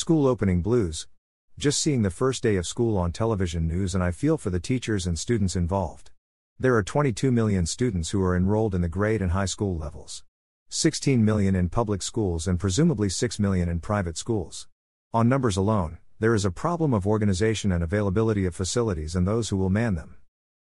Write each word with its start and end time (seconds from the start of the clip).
School 0.00 0.26
opening 0.26 0.62
blues. 0.62 1.08
Just 1.58 1.78
seeing 1.78 2.00
the 2.00 2.08
first 2.08 2.42
day 2.42 2.56
of 2.56 2.66
school 2.66 2.96
on 2.96 3.12
television 3.12 3.68
news, 3.68 3.94
and 3.94 4.02
I 4.02 4.12
feel 4.12 4.38
for 4.38 4.48
the 4.48 4.58
teachers 4.58 5.06
and 5.06 5.18
students 5.18 5.54
involved. 5.54 6.10
There 6.58 6.74
are 6.74 6.82
22 6.82 7.30
million 7.30 7.66
students 7.66 8.08
who 8.08 8.22
are 8.24 8.34
enrolled 8.34 8.74
in 8.74 8.80
the 8.80 8.88
grade 8.88 9.20
and 9.20 9.32
high 9.32 9.44
school 9.44 9.76
levels. 9.76 10.24
16 10.70 11.22
million 11.22 11.54
in 11.54 11.68
public 11.68 12.00
schools 12.00 12.48
and 12.48 12.58
presumably 12.58 13.10
6 13.10 13.38
million 13.38 13.68
in 13.68 13.78
private 13.78 14.16
schools. 14.16 14.68
On 15.12 15.28
numbers 15.28 15.58
alone, 15.58 15.98
there 16.18 16.34
is 16.34 16.46
a 16.46 16.50
problem 16.50 16.94
of 16.94 17.06
organization 17.06 17.70
and 17.70 17.84
availability 17.84 18.46
of 18.46 18.54
facilities 18.54 19.14
and 19.14 19.28
those 19.28 19.50
who 19.50 19.58
will 19.58 19.68
man 19.68 19.96
them. 19.96 20.16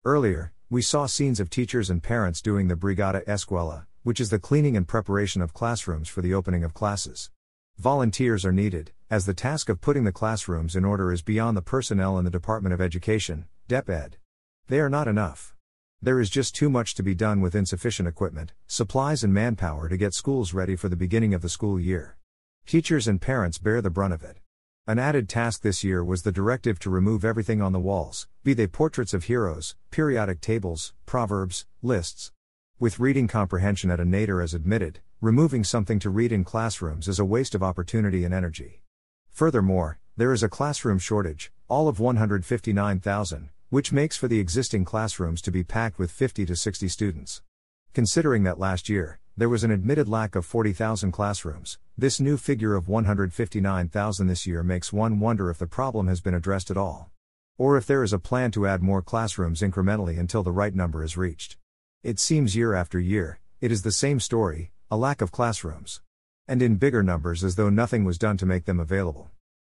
Earlier, 0.03 0.55
we 0.71 0.81
saw 0.81 1.05
scenes 1.05 1.41
of 1.41 1.51
teachers 1.51 1.91
and 1.91 2.03
parents 2.03 2.41
doing 2.41 2.69
the 2.69 2.75
Brigada 2.75 3.23
Eskwela, 3.27 3.85
which 4.03 4.19
is 4.19 4.31
the 4.31 4.39
cleaning 4.39 4.79
and 4.79 4.89
preparation 4.89 5.43
of 5.43 5.53
classrooms 5.53 6.09
for 6.09 6.23
the 6.23 6.33
opening 6.33 6.65
of 6.65 6.73
classes. 6.73 7.29
Volunteers 7.77 8.47
are 8.47 8.53
needed, 8.53 8.93
as 9.09 9.25
the 9.25 9.35
task 9.35 9.69
of 9.69 9.81
putting 9.81 10.03
the 10.03 10.11
classrooms 10.11 10.75
in 10.75 10.85
order 10.85 11.13
is 11.13 11.23
beyond 11.23 11.57
the 11.57 11.63
personnel 11.63 12.19
in 12.19 12.25
the 12.25 12.31
Department 12.31 12.73
of 12.73 12.81
Education, 12.81 13.47
DepEd. 13.69 14.17
They 14.67 14.81
are 14.81 14.91
not 14.91 15.07
enough. 15.07 15.55
There 16.03 16.19
is 16.19 16.29
just 16.29 16.57
too 16.57 16.69
much 16.69 16.97
to 16.97 17.05
be 17.05 17.15
done 17.15 17.41
with 17.41 17.55
insufficient 17.55 18.09
equipment, 18.09 18.53
supplies, 18.67 19.23
and 19.23 19.33
manpower 19.33 19.89
to 19.89 19.97
get 19.97 20.13
schools 20.13 20.53
ready 20.53 20.75
for 20.75 20.89
the 20.89 20.97
beginning 20.97 21.35
of 21.35 21.41
the 21.41 21.49
school 21.49 21.79
year. 21.79 22.17
Teachers 22.67 23.07
and 23.07 23.21
parents 23.21 23.59
bear 23.59 23.81
the 23.81 23.91
brunt 23.91 24.13
of 24.13 24.25
it. 24.25 24.39
An 24.89 24.99
added 24.99 25.29
task 25.29 25.63
this 25.63 25.85
year 25.85 26.05
was 26.05 26.23
the 26.23 26.33
directive 26.33 26.81
to 26.81 26.91
remove 26.91 27.25
everything 27.25 27.63
on 27.63 27.73
the 27.73 27.79
walls, 27.79 28.27
be 28.43 28.55
they 28.55 28.67
portraits 28.67 29.15
of 29.15 29.25
heroes, 29.25 29.77
periodic 29.93 30.41
tables, 30.41 30.95
proverbs, 31.07 31.65
lists. 31.81 32.33
With 32.81 32.99
reading 32.99 33.29
comprehension 33.29 33.89
at 33.93 34.01
a 34.01 34.05
nadir 34.05 34.41
as 34.41 34.53
admitted, 34.53 34.99
removing 35.21 35.63
something 35.63 36.01
to 36.01 36.11
read 36.11 36.33
in 36.33 36.43
classrooms 36.43 37.07
is 37.07 37.21
a 37.21 37.25
waste 37.25 37.55
of 37.55 37.63
opportunity 37.63 38.25
and 38.25 38.35
energy. 38.35 38.83
Furthermore, 39.37 39.99
there 40.17 40.33
is 40.33 40.43
a 40.43 40.49
classroom 40.49 40.99
shortage, 40.99 41.53
all 41.69 41.89
of 41.89 42.01
159,000, 42.01 43.51
which 43.69 43.93
makes 43.93 44.17
for 44.17 44.29
the 44.29 44.41
existing 44.41 44.87
classrooms 44.87 45.43
to 45.43 45.51
be 45.51 45.63
packed 45.63 45.99
with 45.99 46.11
50 46.11 46.47
to 46.47 46.57
60 46.57 46.89
students. 46.89 47.43
Considering 47.93 48.45
that 48.45 48.59
last 48.59 48.89
year, 48.89 49.19
there 49.37 49.51
was 49.51 49.63
an 49.63 49.71
admitted 49.71 50.09
lack 50.09 50.37
of 50.37 50.47
40,000 50.47 51.13
classrooms, 51.13 51.77
this 51.99 52.19
new 52.19 52.39
figure 52.39 52.75
of 52.75 52.89
159,000 52.89 54.27
this 54.27 54.47
year 54.47 54.63
makes 54.63 54.91
one 54.91 55.21
wonder 55.21 55.51
if 55.51 55.59
the 55.59 55.67
problem 55.67 56.07
has 56.09 56.23
been 56.23 56.33
addressed 56.33 56.71
at 56.71 56.79
all. 56.79 57.11
Or 57.59 57.77
if 57.77 57.85
there 57.85 58.03
is 58.03 58.15
a 58.15 58.19
plan 58.19 58.53
to 58.53 58.67
add 58.67 58.83
more 58.83 59.03
classrooms 59.03 59.61
incrementally 59.61 60.19
until 60.19 60.45
the 60.45 60.51
right 60.51 60.75
number 60.75 61.05
is 61.05 61.19
reached. 61.19 61.59
It 62.03 62.19
seems 62.19 62.57
year 62.57 62.73
after 62.73 62.99
year, 62.99 63.41
it 63.61 63.71
is 63.71 63.83
the 63.83 63.93
same 63.93 64.19
story, 64.19 64.73
a 64.91 64.97
lack 64.97 65.21
of 65.21 65.31
classrooms. 65.31 66.01
And 66.49 66.63
in 66.63 66.77
bigger 66.77 67.03
numbers 67.03 67.43
as 67.43 67.57
though 67.57 67.71
nothing 67.71 68.05
was 68.05 68.19
done 68.19 68.37
to 68.37 68.47
make 68.47 68.67
them 68.67 68.79
available. 68.79 69.31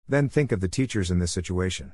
Then 0.07 0.29
think 0.29 0.51
of 0.51 0.61
the 0.61 0.69
teachers 0.69 1.11
in 1.11 1.19
this 1.19 1.31
situation. 1.31 1.91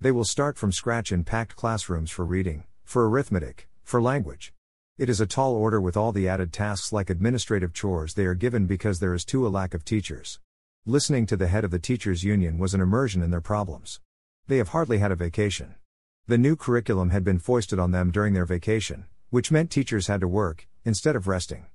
They 0.00 0.10
will 0.12 0.24
start 0.24 0.56
from 0.56 0.72
scratch 0.72 1.12
in 1.12 1.24
packed 1.24 1.56
classrooms 1.56 2.10
for 2.10 2.24
reading, 2.24 2.64
for 2.84 3.08
arithmetic, 3.08 3.68
for 3.82 4.00
language. 4.00 4.54
It 4.96 5.08
is 5.08 5.20
a 5.20 5.26
tall 5.26 5.54
order 5.54 5.80
with 5.80 5.96
all 5.96 6.10
the 6.10 6.28
added 6.28 6.52
tasks 6.52 6.92
like 6.92 7.10
administrative 7.10 7.74
chores 7.74 8.14
they 8.14 8.24
are 8.24 8.34
given 8.34 8.66
because 8.66 8.98
there 8.98 9.12
is 9.12 9.24
too 9.24 9.46
a 9.46 9.48
lack 9.48 9.74
of 9.74 9.84
teachers. 9.84 10.40
Listening 10.86 11.26
to 11.26 11.36
the 11.36 11.48
head 11.48 11.64
of 11.64 11.70
the 11.70 11.78
teachers 11.78 12.24
union 12.24 12.58
was 12.58 12.74
an 12.74 12.80
immersion 12.80 13.22
in 13.22 13.30
their 13.30 13.40
problems. 13.40 14.00
They 14.46 14.56
have 14.58 14.68
hardly 14.68 14.98
had 14.98 15.12
a 15.12 15.16
vacation. 15.16 15.74
The 16.26 16.38
new 16.38 16.56
curriculum 16.56 17.10
had 17.10 17.24
been 17.24 17.38
foisted 17.38 17.78
on 17.78 17.90
them 17.90 18.10
during 18.10 18.32
their 18.32 18.46
vacation, 18.46 19.04
which 19.28 19.50
meant 19.50 19.70
teachers 19.70 20.06
had 20.06 20.20
to 20.20 20.28
work, 20.28 20.66
instead 20.84 21.16
of 21.16 21.26
resting. 21.26 21.66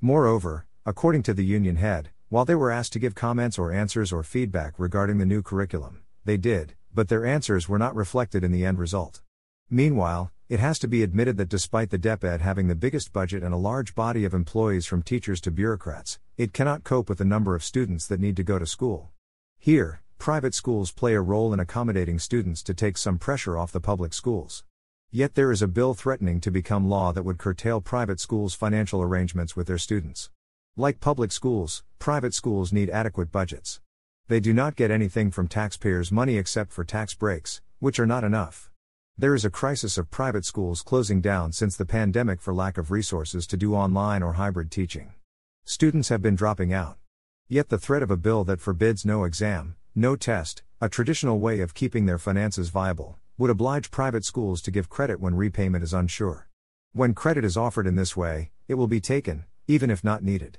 Moreover, 0.00 0.66
according 0.86 1.22
to 1.22 1.32
the 1.32 1.44
union 1.44 1.76
head, 1.76 2.10
while 2.28 2.44
they 2.44 2.54
were 2.54 2.70
asked 2.70 2.92
to 2.92 2.98
give 2.98 3.14
comments 3.14 3.58
or 3.58 3.72
answers 3.72 4.12
or 4.12 4.22
feedback 4.22 4.74
regarding 4.76 5.16
the 5.16 5.24
new 5.24 5.42
curriculum, 5.42 6.02
they 6.26 6.36
did, 6.36 6.74
but 6.92 7.08
their 7.08 7.24
answers 7.24 7.68
were 7.68 7.78
not 7.78 7.94
reflected 7.94 8.44
in 8.44 8.52
the 8.52 8.66
end 8.66 8.78
result. 8.78 9.22
Meanwhile, 9.70 10.30
it 10.50 10.60
has 10.60 10.78
to 10.80 10.88
be 10.88 11.02
admitted 11.02 11.38
that 11.38 11.48
despite 11.48 11.88
the 11.88 11.98
DepEd 11.98 12.42
having 12.42 12.68
the 12.68 12.74
biggest 12.74 13.14
budget 13.14 13.42
and 13.42 13.54
a 13.54 13.58
large 13.58 13.94
body 13.94 14.26
of 14.26 14.34
employees 14.34 14.84
from 14.84 15.02
teachers 15.02 15.40
to 15.40 15.50
bureaucrats, 15.50 16.18
it 16.36 16.52
cannot 16.52 16.84
cope 16.84 17.08
with 17.08 17.16
the 17.16 17.24
number 17.24 17.54
of 17.54 17.64
students 17.64 18.06
that 18.06 18.20
need 18.20 18.36
to 18.36 18.42
go 18.42 18.58
to 18.58 18.66
school. 18.66 19.10
Here, 19.58 20.02
private 20.18 20.54
schools 20.54 20.92
play 20.92 21.14
a 21.14 21.20
role 21.22 21.54
in 21.54 21.60
accommodating 21.60 22.18
students 22.18 22.62
to 22.64 22.74
take 22.74 22.98
some 22.98 23.18
pressure 23.18 23.56
off 23.56 23.72
the 23.72 23.80
public 23.80 24.12
schools. 24.12 24.64
Yet 25.10 25.34
there 25.34 25.50
is 25.50 25.62
a 25.62 25.68
bill 25.68 25.94
threatening 25.94 26.40
to 26.40 26.50
become 26.50 26.90
law 26.90 27.10
that 27.12 27.24
would 27.24 27.38
curtail 27.38 27.80
private 27.80 28.20
schools' 28.20 28.52
financial 28.52 29.00
arrangements 29.00 29.56
with 29.56 29.66
their 29.66 29.78
students. 29.78 30.28
Like 30.76 30.98
public 30.98 31.30
schools, 31.30 31.84
private 32.00 32.34
schools 32.34 32.72
need 32.72 32.90
adequate 32.90 33.30
budgets. 33.30 33.80
They 34.26 34.40
do 34.40 34.52
not 34.52 34.74
get 34.74 34.90
anything 34.90 35.30
from 35.30 35.46
taxpayers' 35.46 36.10
money 36.10 36.36
except 36.36 36.72
for 36.72 36.82
tax 36.82 37.14
breaks, 37.14 37.62
which 37.78 38.00
are 38.00 38.06
not 38.06 38.24
enough. 38.24 38.72
There 39.16 39.36
is 39.36 39.44
a 39.44 39.50
crisis 39.50 39.96
of 39.98 40.10
private 40.10 40.44
schools 40.44 40.82
closing 40.82 41.20
down 41.20 41.52
since 41.52 41.76
the 41.76 41.86
pandemic 41.86 42.40
for 42.40 42.52
lack 42.52 42.76
of 42.76 42.90
resources 42.90 43.46
to 43.46 43.56
do 43.56 43.76
online 43.76 44.20
or 44.20 44.32
hybrid 44.32 44.72
teaching. 44.72 45.12
Students 45.64 46.08
have 46.08 46.20
been 46.20 46.34
dropping 46.34 46.72
out. 46.72 46.98
Yet 47.48 47.68
the 47.68 47.78
threat 47.78 48.02
of 48.02 48.10
a 48.10 48.16
bill 48.16 48.42
that 48.42 48.60
forbids 48.60 49.04
no 49.04 49.22
exam, 49.22 49.76
no 49.94 50.16
test, 50.16 50.64
a 50.80 50.88
traditional 50.88 51.38
way 51.38 51.60
of 51.60 51.74
keeping 51.74 52.06
their 52.06 52.18
finances 52.18 52.70
viable, 52.70 53.16
would 53.38 53.50
oblige 53.50 53.92
private 53.92 54.24
schools 54.24 54.60
to 54.62 54.72
give 54.72 54.88
credit 54.88 55.20
when 55.20 55.36
repayment 55.36 55.84
is 55.84 55.94
unsure. 55.94 56.48
When 56.92 57.14
credit 57.14 57.44
is 57.44 57.56
offered 57.56 57.86
in 57.86 57.94
this 57.94 58.16
way, 58.16 58.50
it 58.66 58.74
will 58.74 58.88
be 58.88 59.00
taken, 59.00 59.44
even 59.68 59.88
if 59.88 60.02
not 60.02 60.24
needed. 60.24 60.58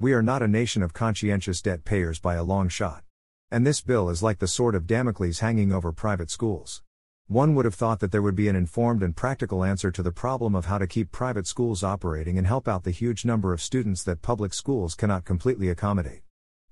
We 0.00 0.12
are 0.12 0.22
not 0.24 0.42
a 0.42 0.48
nation 0.48 0.82
of 0.82 0.92
conscientious 0.92 1.62
debt 1.62 1.84
payers 1.84 2.18
by 2.18 2.34
a 2.34 2.42
long 2.42 2.68
shot. 2.68 3.04
And 3.52 3.64
this 3.64 3.80
bill 3.80 4.10
is 4.10 4.24
like 4.24 4.40
the 4.40 4.48
sword 4.48 4.74
of 4.74 4.88
Damocles 4.88 5.38
hanging 5.38 5.72
over 5.72 5.92
private 5.92 6.32
schools. 6.32 6.82
One 7.28 7.54
would 7.54 7.64
have 7.64 7.76
thought 7.76 8.00
that 8.00 8.10
there 8.10 8.20
would 8.20 8.34
be 8.34 8.48
an 8.48 8.56
informed 8.56 9.04
and 9.04 9.14
practical 9.14 9.62
answer 9.62 9.92
to 9.92 10.02
the 10.02 10.10
problem 10.10 10.56
of 10.56 10.64
how 10.64 10.78
to 10.78 10.88
keep 10.88 11.12
private 11.12 11.46
schools 11.46 11.84
operating 11.84 12.36
and 12.36 12.44
help 12.44 12.66
out 12.66 12.82
the 12.82 12.90
huge 12.90 13.24
number 13.24 13.52
of 13.52 13.62
students 13.62 14.02
that 14.02 14.20
public 14.20 14.52
schools 14.52 14.96
cannot 14.96 15.24
completely 15.24 15.68
accommodate. 15.68 16.22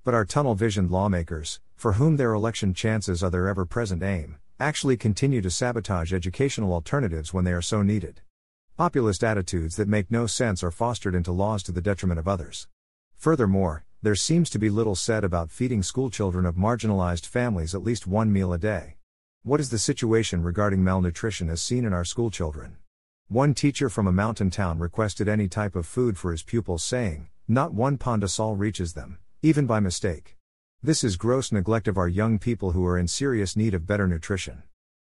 But 0.02 0.14
our 0.14 0.24
tunnel 0.24 0.56
visioned 0.56 0.90
lawmakers, 0.90 1.60
for 1.76 1.92
whom 1.92 2.16
their 2.16 2.34
election 2.34 2.74
chances 2.74 3.22
are 3.22 3.30
their 3.30 3.46
ever 3.46 3.64
present 3.64 4.02
aim, 4.02 4.38
actually 4.58 4.96
continue 4.96 5.40
to 5.42 5.50
sabotage 5.50 6.12
educational 6.12 6.72
alternatives 6.72 7.32
when 7.32 7.44
they 7.44 7.52
are 7.52 7.62
so 7.62 7.82
needed. 7.82 8.20
Populist 8.76 9.22
attitudes 9.22 9.76
that 9.76 9.86
make 9.86 10.10
no 10.10 10.26
sense 10.26 10.64
are 10.64 10.72
fostered 10.72 11.14
into 11.14 11.30
laws 11.30 11.62
to 11.62 11.70
the 11.70 11.80
detriment 11.80 12.18
of 12.18 12.26
others. 12.26 12.66
Furthermore, 13.22 13.84
there 14.02 14.16
seems 14.16 14.50
to 14.50 14.58
be 14.58 14.68
little 14.68 14.96
said 14.96 15.22
about 15.22 15.52
feeding 15.52 15.80
schoolchildren 15.80 16.44
of 16.44 16.56
marginalized 16.56 17.24
families 17.24 17.72
at 17.72 17.84
least 17.84 18.04
one 18.04 18.32
meal 18.32 18.52
a 18.52 18.58
day. 18.58 18.96
What 19.44 19.60
is 19.60 19.70
the 19.70 19.78
situation 19.78 20.42
regarding 20.42 20.82
malnutrition 20.82 21.48
as 21.48 21.62
seen 21.62 21.84
in 21.84 21.92
our 21.92 22.04
schoolchildren? 22.04 22.78
One 23.28 23.54
teacher 23.54 23.88
from 23.88 24.08
a 24.08 24.12
mountain 24.12 24.50
town 24.50 24.80
requested 24.80 25.28
any 25.28 25.46
type 25.46 25.76
of 25.76 25.86
food 25.86 26.18
for 26.18 26.32
his 26.32 26.42
pupils, 26.42 26.82
saying, 26.82 27.28
Not 27.46 27.72
one 27.72 27.96
pan 27.96 28.18
de 28.18 28.26
sal 28.26 28.56
reaches 28.56 28.94
them, 28.94 29.18
even 29.40 29.66
by 29.66 29.78
mistake. 29.78 30.36
This 30.82 31.04
is 31.04 31.16
gross 31.16 31.52
neglect 31.52 31.86
of 31.86 31.96
our 31.96 32.08
young 32.08 32.40
people 32.40 32.72
who 32.72 32.84
are 32.84 32.98
in 32.98 33.06
serious 33.06 33.54
need 33.54 33.72
of 33.72 33.86
better 33.86 34.08
nutrition. 34.08 34.64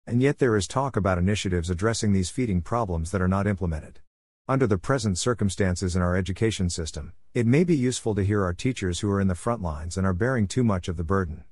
And 0.07 0.23
yet 0.23 0.39
there 0.39 0.57
is 0.57 0.69
talk 0.69 0.95
about 0.95 1.19
initiatives 1.19 1.69
addressing 1.69 2.13
these 2.13 2.31
feeding 2.31 2.63
problems 2.63 3.11
that 3.11 3.23
are 3.23 3.27
not 3.27 3.49
implemented. 3.49 3.99
Under 4.47 4.67
the 4.67 4.77
present 4.77 5.17
circumstances 5.17 5.97
in 5.97 6.03
our 6.03 6.15
education 6.15 6.69
system, 6.69 7.15
it 7.33 7.47
may 7.47 7.65
be 7.65 7.75
useful 7.75 8.15
to 8.15 8.23
hear 8.23 8.45
our 8.45 8.53
teachers 8.53 9.01
who 9.01 9.11
are 9.11 9.19
in 9.19 9.29
the 9.29 9.35
front 9.35 9.63
lines 9.63 9.97
and 9.97 10.07
are 10.07 10.13
bearing 10.13 10.47
too 10.47 10.63
much 10.63 10.87
of 10.87 10.99
the 10.99 11.03
burden. 11.03 11.45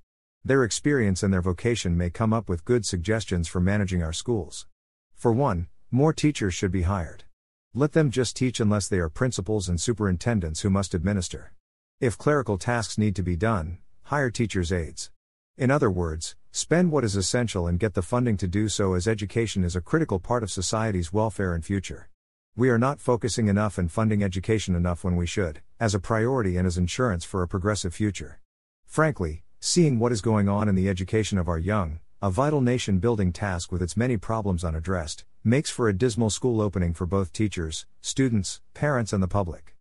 Their 0.44 0.62
experience 0.62 1.23
and 1.23 1.33
their 1.33 1.41
vocation 1.41 1.97
may 1.97 2.11
come 2.11 2.35
up 2.35 2.50
with 2.50 2.67
good 2.67 2.85
suggestions 2.85 3.49
for 3.49 3.61
managing 3.61 4.03
our 4.03 4.12
schools. 4.12 4.67
For 5.15 5.33
one, 5.33 5.69
more 5.91 6.12
teachers 6.12 6.53
should 6.53 6.71
be 6.71 6.83
hired. 6.83 7.25
Let 7.73 7.93
them 7.93 8.11
just 8.11 8.37
teach 8.37 8.61
unless 8.61 8.89
they 8.89 8.99
are 8.99 9.09
principals 9.09 9.71
and 9.71 9.81
superintendents 9.81 10.61
who 10.61 10.69
must 10.69 10.93
administer. 10.93 11.55
If 11.99 12.19
clerical 12.19 12.59
tasks 12.59 12.99
need 12.99 13.17
to 13.17 13.23
be 13.23 13.37
done, 13.37 13.79
hire 14.03 14.31
teachers' 14.31 14.71
aides. 14.71 15.11
In 15.56 15.71
other 15.71 15.91
words, 15.91 16.37
spend 16.50 16.93
what 16.93 17.05
is 17.05 17.17
essential 17.17 17.67
and 17.67 17.81
get 17.81 17.94
the 17.94 18.03
funding 18.03 18.37
to 18.37 18.47
do 18.47 18.69
so 18.69 18.93
as 18.93 19.09
education 19.09 19.65
is 19.65 19.75
a 19.75 19.81
critical 19.81 20.21
part 20.21 20.43
of 20.43 20.50
society's 20.50 21.11
welfare 21.11 21.55
and 21.55 21.65
future. 21.65 22.11
We 22.55 22.69
are 22.69 22.79
not 22.79 23.01
focusing 23.01 23.49
enough 23.49 23.79
and 23.79 23.91
funding 23.91 24.23
education 24.23 24.75
enough 24.75 25.05
when 25.05 25.17
we 25.17 25.27
should, 25.27 25.63
as 25.81 25.95
a 25.95 25.99
priority 25.99 26.59
and 26.59 26.67
as 26.67 26.77
insurance 26.77 27.25
for 27.25 27.43
a 27.43 27.49
progressive 27.49 27.95
future. 27.95 28.41
Frankly, 28.85 29.43
seeing 29.59 29.99
what 29.99 30.13
is 30.13 30.21
going 30.21 30.51
on 30.51 30.69
in 30.69 30.75
the 30.75 30.87
education 30.87 31.39
of 31.39 31.49
our 31.49 31.59
young, 31.59 32.01
a 32.21 32.31
vital 32.31 32.61
nation 32.61 32.99
building 32.99 33.33
task 33.33 33.73
with 33.73 33.81
its 33.81 33.97
many 33.97 34.19
problems 34.19 34.65
unaddressed, 34.65 35.25
makes 35.43 35.71
for 35.71 35.89
a 35.89 35.95
dismal 35.95 36.29
school 36.29 36.61
opening 36.61 36.93
for 36.93 37.07
both 37.07 37.33
teachers, 37.33 37.87
students, 38.03 38.61
parents, 38.75 39.15
and 39.15 39.23
the 39.23 39.29
public. 39.29 39.75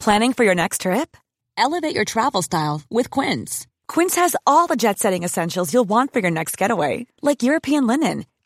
Planning 0.00 0.32
for 0.32 0.42
your 0.42 0.56
next 0.56 0.80
trip? 0.80 1.16
Elevate 1.56 1.94
your 1.94 2.04
travel 2.04 2.42
style 2.42 2.82
with 2.90 3.08
Quince. 3.08 3.68
Quince 3.86 4.16
has 4.16 4.34
all 4.48 4.66
the 4.66 4.76
jet 4.76 4.98
setting 4.98 5.22
essentials 5.22 5.72
you'll 5.72 5.84
want 5.84 6.12
for 6.12 6.18
your 6.18 6.32
next 6.32 6.58
getaway, 6.58 7.06
like 7.22 7.44
European 7.44 7.86
linen, 7.86 8.26